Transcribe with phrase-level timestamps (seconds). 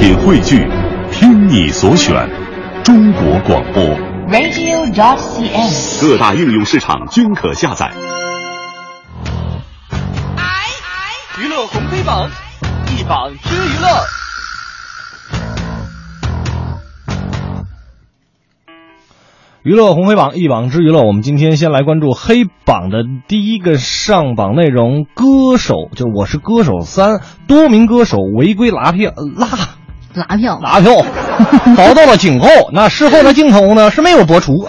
[0.00, 0.66] 品汇聚，
[1.12, 2.26] 听你所选，
[2.82, 3.84] 中国广播。
[4.30, 6.00] radio.dot.cn，。
[6.00, 7.92] 各大应用市场均可下载。
[11.38, 12.30] 娱乐红黑榜，
[12.88, 13.88] 一榜之娱乐。
[19.62, 29.46] 娱乐红黑榜一榜之娱乐，我们今天先来关注黑榜的第一个上榜内容：歌手，就是《我是歌手三》，多名歌手违规拉票拉
[30.14, 31.04] 拉票，拉票，
[31.76, 32.46] 遭到了警告。
[32.72, 34.52] 那事后的镜头呢是没有播出。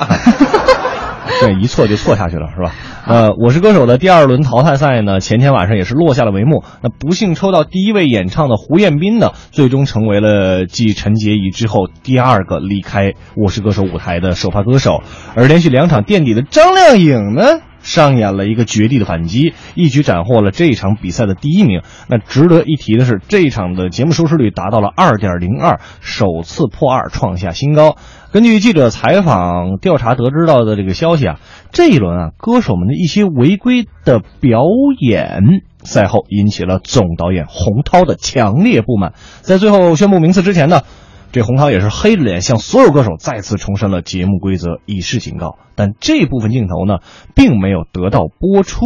[1.41, 2.72] 对，一错就错下去了，是吧？
[3.08, 6.64] 呃，《我是歌手》的第二轮淘汰赛呢，前天晚上也是落下了帷幕。
[6.84, 15.02] 那不幸抽到第一位演唱的胡彦斌呢，最终成为了继陈洁仪之后第二个离开《我是歌手》舞台的首发歌手。
[15.36, 21.81] 而连续两场垫底的张靓颖呢，上演了一个绝地的反击，一举斩获了这一场比赛的第一名。
[22.08, 27.95] 那值得一提的是，这一场的节目收视率达到了二点零二，首次破二，创下新高。
[28.31, 31.39] 根据记者采访调查得知到的这个消息啊，
[31.72, 34.63] 这一轮啊，歌手们的一些违规的表
[35.02, 35.41] 演，
[35.84, 39.13] 赛后引起了总导演洪涛的强烈不满。
[39.41, 40.84] 在最后宣布名次之前呢，
[41.32, 45.58] 这洪涛也是黑着脸向所有歌手再次重申了节目规则，以示警告。
[45.76, 47.00] 但这部分镜头呢，
[47.36, 48.86] 并没有得到播出。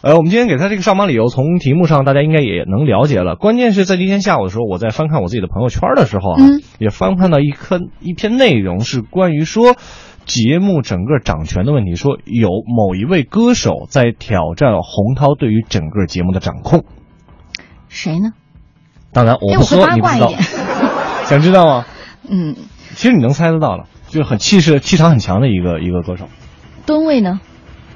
[0.00, 3.34] 呃，我们今天给他这个上榜理由，从题目上大家应该也能了解了。
[3.34, 9.74] 关键是在今天下午的时候，我在翻看我自己的朋友圈的时候啊，嗯也翻看到一篇一篇内容，是关于说
[10.24, 16.84] 节目整个掌权的问题，说有某一位歌手在挑战洪涛对于整个节目的掌控。
[17.88, 18.30] 谁呢？
[19.12, 20.32] 当然，我哎，不说你不知道。
[21.30, 21.84] 想知道吗？
[22.28, 22.56] 嗯，
[22.94, 26.28] 其实你能猜得到了，就是很气势、气场很强的一个一个歌手
[26.86, 27.40] 吨位呢？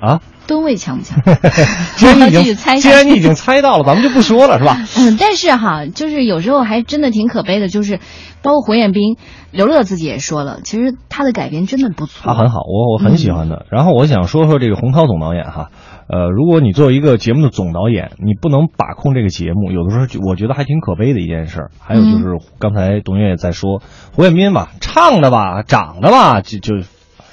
[0.02, 0.20] 啊。
[0.44, 1.22] 吨位强不强？
[1.96, 4.76] 既然你已经猜既然你已经猜到了，咱们就不说了，是吧？
[4.98, 8.00] 嗯，但是哈，就是有时候还真的挺可悲的，就是
[8.42, 9.16] 包括胡彦斌、
[9.52, 12.22] 刘乐自己也说了，其实他的改编真的不错。
[12.24, 13.66] 他很好，我我很喜欢嗯的。
[13.70, 15.70] 然后我想说说这个洪涛总导演哈，
[16.08, 21.70] 呃，如果你作为一个节目的总导演，你不能把控这个节目，有的时候我觉得还挺可悲的一件事儿。
[21.78, 22.24] 还有嗯就是
[22.58, 23.80] 刚才董月也在说，
[24.12, 26.86] 胡彦斌吧，唱的吧，长得吧，就就是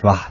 [0.04, 0.30] 吧，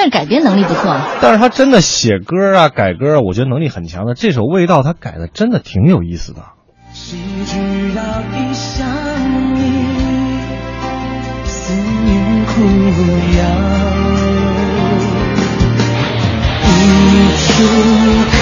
[0.00, 0.98] 但是改编能力不错。
[1.20, 4.14] 但是他真的写歌啊、改歌啊，我觉得能力很强的。
[4.14, 6.40] 这首《味道》他改的真的挺有意思的。
[6.94, 7.58] 谁知
[7.94, 8.02] 道
[8.32, 8.88] 一想
[9.54, 9.60] 你，
[11.44, 12.62] 思念苦
[13.36, 13.44] 药，
[16.64, 16.70] 无
[17.36, 17.62] 处
[18.32, 18.38] 可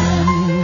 [0.00, 0.59] 味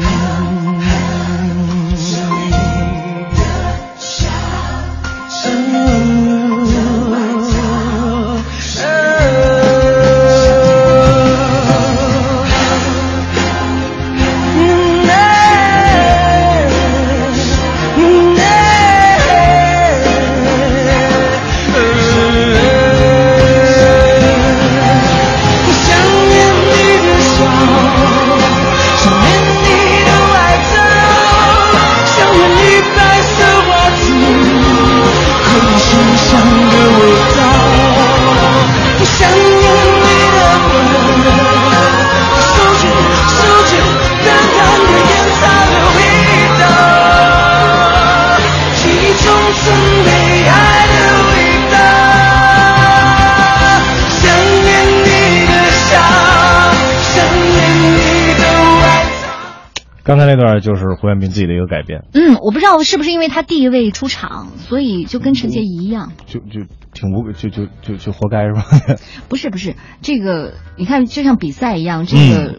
[60.66, 66.10] 就是胡彦斌自己的一个改编，嗯，我不知道是不是因为他第一位出场，所以就跟陈洁仪一样。
[66.27, 68.64] 就就挺无就就就就活该是吧？
[69.31, 72.58] 不是不是，这个你看，就像比赛一样，这个、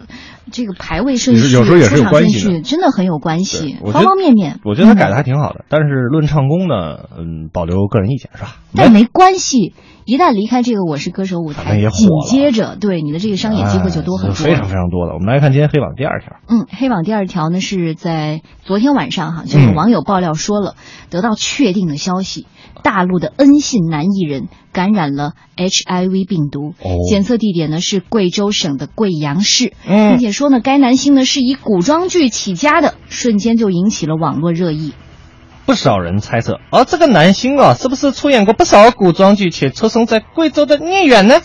[0.53, 4.61] 这个排位顺序、嗯有时候也是有关系真的很有关系方方面面。
[4.63, 8.55] 我觉得他改的嗯还挺好的，但是论唱功呢，嗯，保留个人意见是吧？
[8.73, 9.73] 但没关系，
[10.07, 15.11] 一旦离开这个《我是歌手》舞台也，紧接着对你的这个商业机会就多很多非常非常多的。
[15.13, 20.75] 我们来看今天黑榜第二条，嗯，黑榜第二条呢是在昨天晚上哈，就有嗯网友爆料说了，
[21.09, 22.47] 得到确定的消息，
[22.83, 34.93] 大陆的恩姓男艺人感染了 HIV 病毒，哦检测地点呢是贵州省的贵阳市，嗯并且说呢该男星呢是以古装剧起家的，瞬间就引起了网络热议。
[35.67, 41.41] 不少人猜测，哦，这个男星啊，是不是出演过不少古装剧且出生在贵州的聂远呢？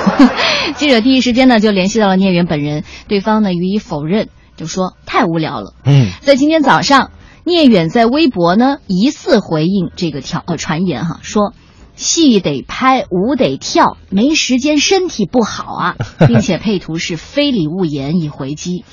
[0.76, 4.28] 记者第一时间呢就联系到了聂远本人，对方呢予以否认，
[4.58, 5.74] 就说太无聊了。
[5.86, 7.10] 嗯，在今天早上，
[7.42, 11.54] 聂远在微博呢疑似回应这个条呃传言哈，说
[11.96, 15.96] 戏得拍，舞得跳，没时间，身体不好啊，
[16.28, 18.84] 并且配图是非礼勿言以回击。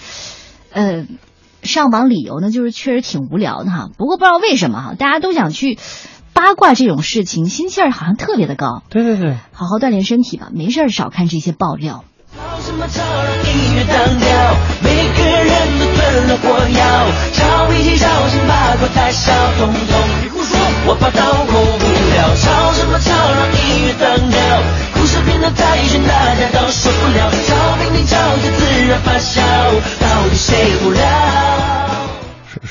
[0.71, 1.05] 呃，
[1.63, 5.77] 上榜理由呢就是确实挺无聊的哈，不过不知道为什么哈，大家都想去
[6.33, 8.83] 八卦这种事情，心气儿好像特别的高。
[8.89, 12.03] 对对对，好好锻炼身体吧，没事儿少看这些爆料。
[12.33, 21.45] 吵什么吵，让音乐单调，每个人都吞了火药，吵比起吵，先把口太小，统统别胡说，我怕到后
[21.77, 22.35] 不了。
[22.37, 22.71] 吵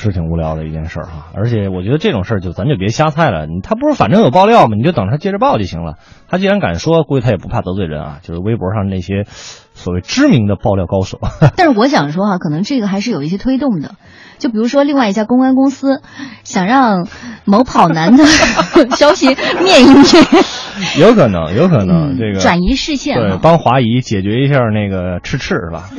[0.01, 1.27] 是是挺无聊的一件事儿哈。
[1.35, 4.75] 而且我觉得这种事儿就咱就别瞎猜了，你他不是反正有爆料吗？
[4.75, 5.93] 你就等他接着爆就行了。
[6.27, 8.17] 他既然敢说，估计他也不怕得罪人啊。
[8.23, 9.25] 就是微博上那些
[9.73, 11.19] 所谓知名的爆料高手，
[11.55, 13.91] 但是我想说哈、可能这个还是有一些推动的。
[14.39, 16.01] 就比如说，另外一家公关公司
[16.43, 17.07] 想让
[17.45, 18.25] 某跑男的
[18.97, 20.03] 消息灭一灭，
[20.99, 25.89] 有可能，有可能、嗯这个转移视线对，帮华谊解决一下那个赤赤是吧？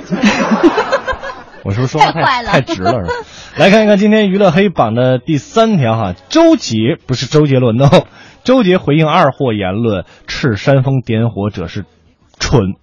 [1.64, 3.12] 我是不是说话太坏了太直了是吧？
[3.56, 8.06] 来看一看今天娱乐黑榜的第三条哈，周杰不是周杰伦的哦，
[8.44, 11.84] 周杰回应二货言论，斥煽风点火者是
[12.38, 12.74] 蠢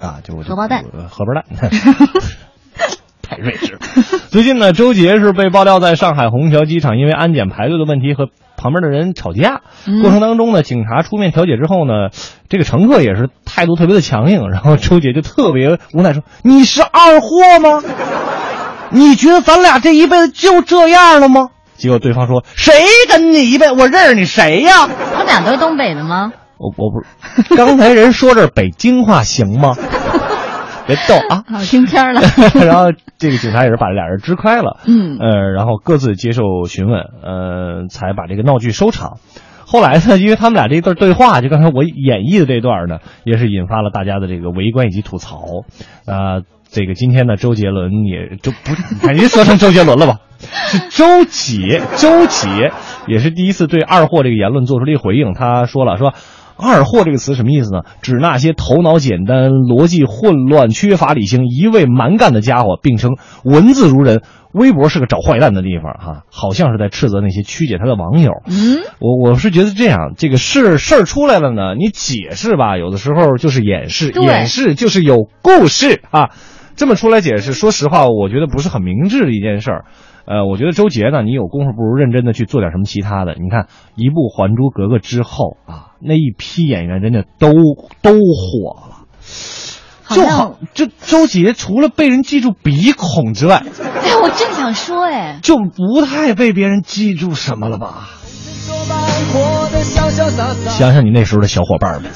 [0.00, 1.44] 啊，就我就荷包蛋呃荷包蛋。
[3.20, 3.80] 太睿智了。
[4.30, 12.08] 最近呢，周杰是被爆料在上海虹桥机场因为安检排队的问题和旁边的人吵架，嗯过程当中呢，警察出面调解之后呢，
[12.48, 17.82] 这个乘客也是态度特别的强硬，然后周杰就特别无奈说：“你是二货吗？
[18.90, 22.74] 你觉得咱俩这一辈子就这样了吗？”结果对方说：“谁
[23.08, 23.72] 跟你一辈子？
[23.72, 26.32] 我认识你谁呀？”他们俩都是东北的吗？
[26.58, 27.00] 我我不
[27.46, 29.76] 是，刚才人说这北京话行吗？
[30.88, 31.44] 别逗啊！
[31.52, 32.22] 好听片儿了。
[32.66, 39.18] 然后这个警察也是把俩人支开了，嗯呃，然后各自接受询问，呃，才把这个闹剧收场。
[39.70, 45.42] 后来呢，因为他们俩这一段对话，就刚才我演绎的这段呢，也是引发了大家的这个围观以及吐槽。
[46.06, 50.20] 啊、这个今天呢，周杰伦也就不，赶紧说成周杰伦了吧？
[50.38, 52.72] 是周杰，周杰
[53.06, 55.34] 也是第一次对二货这个言论做出了一回应。
[55.34, 56.14] 他说了，说
[56.56, 57.82] 二货这个词什么意思呢？
[58.00, 64.22] 指那些头脑简单、逻辑混乱、缺乏理性、一味蛮干的家伙，并称文字如人。
[64.52, 68.32] 微博是个找坏蛋的地方，哈，好像是在斥责那些曲解他的网友。
[68.46, 76.30] 嗯，我我是觉得这样，这个事事儿出来了呢，你解释吧，有的时候就是掩饰，掩饰就是有故事啊。
[76.76, 79.84] 这么出来解释，说实话，我觉得不是很明智的一件事儿。
[80.26, 83.34] 呃，我觉得周杰呢，你有功夫不如认真的去做点什么其他的。
[83.34, 83.66] 你看，
[83.96, 87.50] 一部《还珠格格》之后啊，那一批演员人家都
[88.00, 89.08] 都火了。
[90.10, 93.62] 就好就周杰除了被人记住鼻孔之外，
[94.04, 98.08] 哎，我正想说，哎，就不太被别人记住什么了吧？
[100.68, 102.10] 想想你那时候的小伙伴们。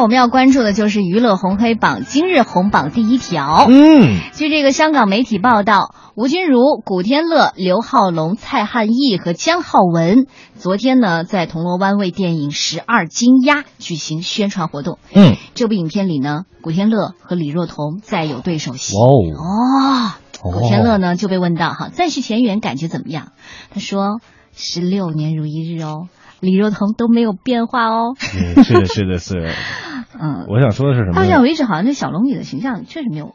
[0.00, 3.66] 下我们要关注的就是娱乐红黑榜今日红榜第一条。
[3.68, 14.98] 嗯，据这个香港媒体报道，吴君如、古天乐、刘浩龙、蔡汉义和姜浩文昨天呢在铜锣湾为电影《十二金鸭》举行宣传活动。
[15.12, 18.96] 嗯，这部影片里呢，古天乐和李若彤再有对手戏。
[18.96, 19.04] 哦
[19.36, 20.12] 哦，
[20.50, 23.32] 古天乐呢就被问到哈，再续前缘感觉怎么样？
[23.70, 24.20] 他说
[24.56, 26.08] 十六年如一日哦，
[26.40, 28.14] 李若彤都没有变化哦。
[28.18, 29.50] 嗯是的，是的，是的。
[30.20, 31.42] 嗯，我想说的是什么到现在呢？
[31.42, 33.34] 为止好像这小龙女的形象确实没有，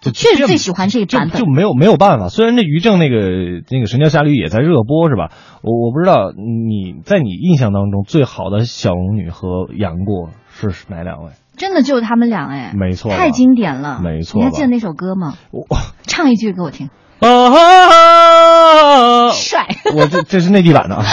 [0.00, 1.46] 就确实最喜欢这个就版本就。
[1.46, 2.28] 没有没有办法。
[2.28, 3.16] 虽然这于正那个
[3.70, 5.30] 那个《神雕侠侣》也在热播是吧？
[5.62, 11.30] 我我不知道你在你印象当中最好的小龙女和杨过是哪两位？
[11.56, 15.34] 真的就是他们俩哎，没错太经典了，没错你还记得那首歌吗？
[15.52, 15.64] 我
[16.02, 16.90] 唱一句给我听，
[17.22, 17.30] 啊，
[19.30, 19.68] 帅。
[19.94, 21.04] 我这这是内地版的啊，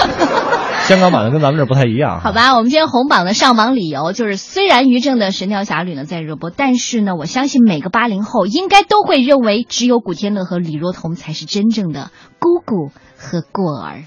[0.91, 2.19] 香港版的跟咱们这不太一样。
[2.19, 14.03] 好，吧，我们今天红榜的上榜理由就是，虽然于正的《神雕侠侣》呢在热播，但是呢，我相信每个八零后应该都会认为，只有古天乐和李若彤才是真正的姑姑和过儿。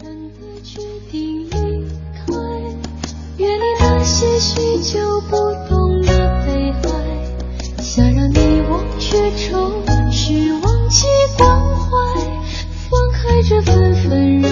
[0.00, 2.32] 真的决定离开，
[3.38, 5.36] 愿你那些许久不
[5.68, 11.04] 懂的悲哀，想让你忘却愁绪，忘记
[11.36, 11.90] 关怀，
[12.88, 14.51] 放开这纷纷扰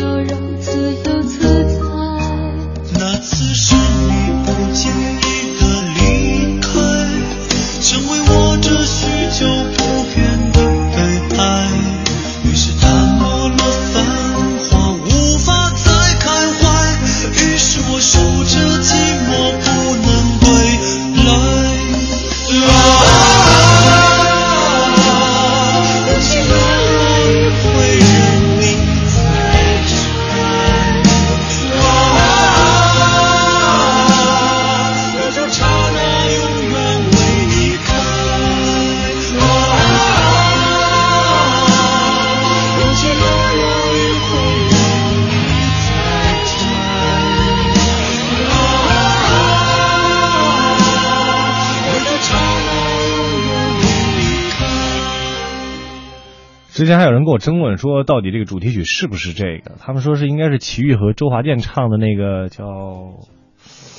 [56.80, 59.72] 之前还有人跟我争论说，到底这个主题曲是不是这个？
[59.80, 62.64] 他们说是应该是齐豫和周华健唱的那个叫，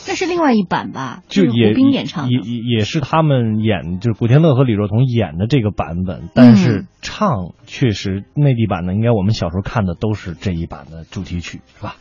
[0.07, 1.21] 那是另外一版吧？
[1.27, 2.39] 就也胡兵演唱的也。
[2.39, 11.97] 也也是他们演，就是古天乐和李若彤演的这个版本，但是嗯唱确实内地版的，应该我们小时候看的都是这一版的主题曲，是吧？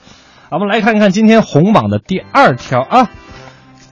[0.49, 3.11] 好我们来看看今天红榜的第二条啊。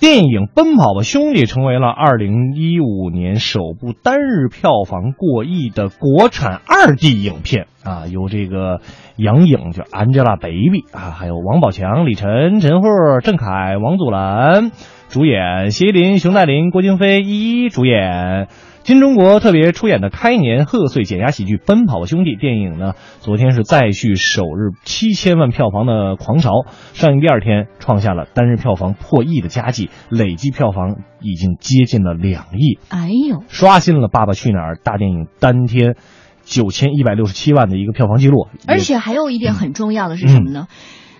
[0.00, 8.80] 电影《奔跑吧兄弟》成为了二零一五年首部单日票房过亿的国产二 D 影片啊，由这个
[9.16, 12.88] 杨颖就 Angelababy 啊，还有王宝强、李晨、陈赫、
[13.22, 14.70] 郑恺、王祖蓝
[15.08, 18.46] 主演，谢依霖、熊黛林、郭京飞一一主演。
[18.88, 26.64] 新中国特别出演的开年贺岁减压喜剧《奔跑吧兄弟》电影呢，昨天是再续首日七千万票房的狂潮，
[26.94, 35.94] 上映第二天创下了单日票房破亿的佳绩，累计票房已经接近了两亿，哎呦，刷新了《爸爸去哪儿》大电影单天
[36.44, 38.48] 九千一百六十七万的一个票房记录。
[38.66, 40.66] 而且还有一点很重要的是什么呢？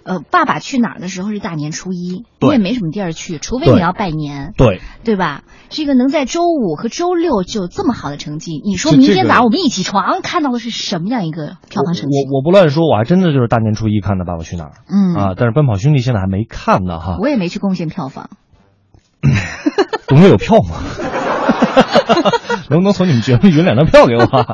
[0.08, 5.42] 呃，爸爸去哪儿的时候是大年初一，你也没什么地儿去，除非你要拜年，对，对吧？
[5.68, 12.16] 这个能在周五和周六就有这么好的成绩，你说明天早上我们一起床看到的是什么样一个票房成绩？
[12.26, 17.18] 我我不乱说，我还真的就是大年初一看的《爸爸去哪儿》嗯啊，但是《奔跑兄弟》现在还没看呢哈。
[17.20, 18.30] 我也没去贡献票房，
[20.08, 21.17] 总会有票吗？
[22.70, 24.46] 能不能从你们节目匀两张票给我啊？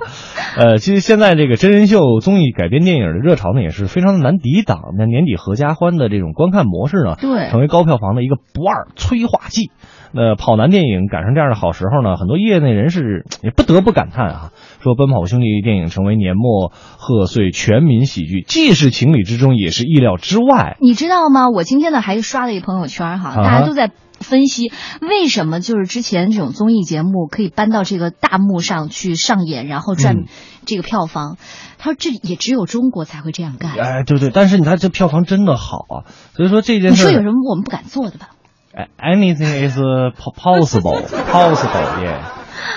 [0.56, 4.80] 呃，其实现在这个真人秀综艺改编电影的热潮呢，也是非常的难抵挡。
[4.96, 9.70] 那年底合家欢的这种观看模式呢，对成为高票房的一个不二催化剂。
[10.16, 20.76] 那跑男电影赶上这样的好时候呢，很多业内人士也不得不感叹啊，说《奔跑兄弟》电影成为年末贺岁全民喜剧，既是情理之中，也是意料之外。
[20.80, 21.50] 你知道吗？
[21.50, 23.90] 我今天呢还刷了一朋友圈哈，啊大家都在
[24.24, 30.24] 分析为什么就是之前这种综艺节目可以搬到这个大幕上去上演，然后赚嗯
[30.66, 31.36] 这个票房。
[31.78, 33.72] 他说这也只有中国才会这样干。
[33.72, 35.94] 哎，对对，但是你看这票房真的好啊，
[36.34, 38.30] 所以说这件事你说有什么我们不敢做的吧？
[38.74, 39.78] 哎 anything is
[40.16, 41.00] possible
[41.30, 42.33] possible yeah。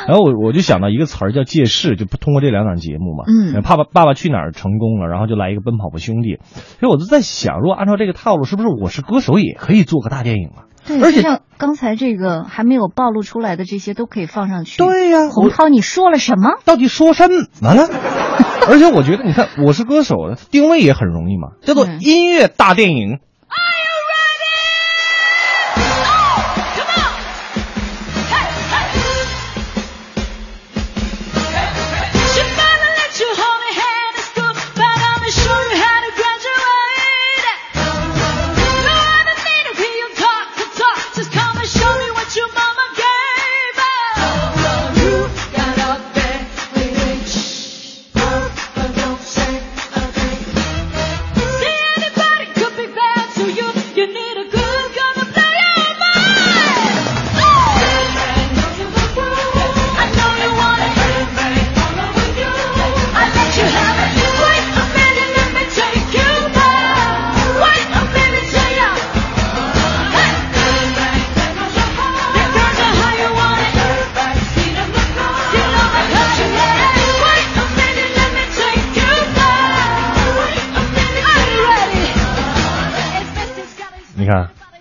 [0.08, 6.40] 然后我我就想到一个词儿叫借势，就通过这两档节目嘛，嗯爸爸爸爸去哪儿成功了，然后就来一个奔跑吧兄弟，
[6.80, 10.66] 所以我就在想，如果按照这个套路，是不是我是歌手也可以做个大电影啊？
[10.88, 14.78] 对，而且像刚才这个还没有暴露出来的这些都可以放上去。
[14.78, 16.52] 对呀洪涛，你说了什么？
[16.64, 17.28] 到底说什
[17.62, 17.88] 么了？
[18.70, 20.16] 而且我觉得，你看，我是歌手，
[20.52, 23.20] 定位也很容易嘛，叫做嗯音乐大电影。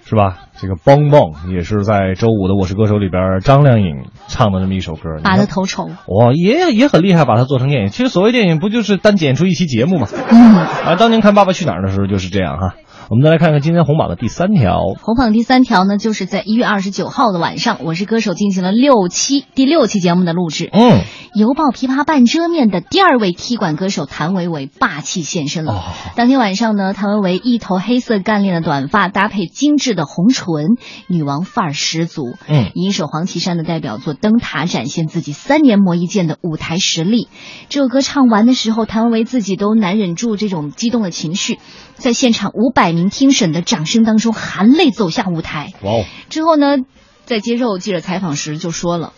[0.09, 0.39] 是吧？
[0.57, 5.87] 这个《蹦蹦》也是在周五的《我是歌手》里边张靓颖唱的这么一首歌，拔得头筹。
[6.07, 7.89] 哇，也也很厉害，把它做成电影。
[7.89, 10.07] 其实所谓电影，不就是单剪出一期节目吗？
[10.31, 12.75] 嗯，啊，当年看《爸爸去哪儿》的时候就是这样哈。
[13.09, 14.81] 我们再来看看今天红榜的第三条。
[15.01, 20.69] 红榜第三条呢，就是在一月二十九号的晚上，我是歌手进行了六期第六期节目的录制。
[20.73, 25.73] 嗯，犹抱琵琶半遮面的第二位踢馆歌手谭维维霸气现身了。
[25.73, 25.83] 哦
[26.17, 32.35] 当天晚上呢，谭维维一头黑色干练的短发，搭配精致的红唇，女王范儿十足。
[32.49, 37.29] 嗯以一首黄绮珊的代表作《灯塔》展现自己三年磨一剑的舞台实力。
[37.69, 41.61] 这首歌唱完的时候，谭维维自己都难忍住这种激动的情绪，
[41.95, 45.73] 在现场五百名听审的掌声当中含泪走下舞台。
[45.83, 46.79] 哇哦，之后呢，
[47.27, 49.13] 在接受记者采访时就说了：“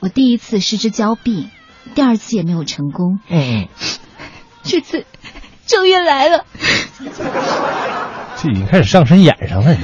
[0.00, 1.48] 我第一次失之交臂，
[1.94, 3.68] 第二次也没有成功，嗯嗯，
[4.64, 5.06] 这次
[5.66, 6.44] 终于来了。
[8.36, 9.76] 这已经开始上身演上了。”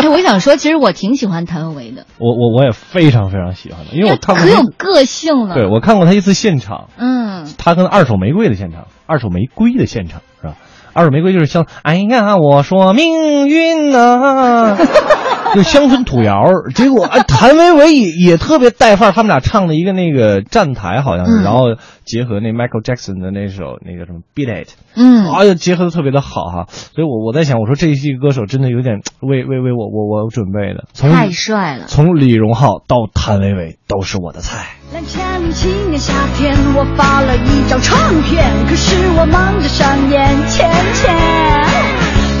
[0.00, 5.54] 哎，我想说，其实我挺喜欢谭维维的，我我我也非常非常喜欢的，因为我看过可有个性了。
[5.54, 10.56] 对我看过他一次现场，嗯，他跟二手玫瑰的现场，二手玫瑰的现场是吧？
[11.00, 14.76] 二手玫瑰就是像，哎呀，我说命运呐、
[15.54, 16.42] 就乡村土窑
[16.74, 25.30] 结果哎谭维维也也特别带范儿他们俩唱的一个那个站台好像是然后结合那 michael jackson 的那首那个什么 beat it 嗯。
[25.32, 26.66] 哎呦结合的特别的好哈。
[26.70, 30.84] 所以我我在想我说这一季歌手真的有点为为为我我我准备的。
[30.94, 34.80] 太帅了从李荣浩到谭维维都是我的菜。
[34.92, 41.16] 两千零七年夏天我发了一张唱片可是我忙着上演前前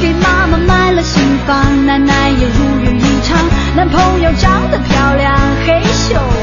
[0.00, 2.79] 给妈妈买了新房奶奶也如
[3.76, 6.39] 男朋友长得漂亮嘿咻。